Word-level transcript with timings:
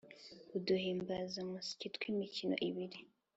uduhimbazamusyi 0.57 1.85
tw’imikino 1.95 2.51
ibiri 2.69 2.99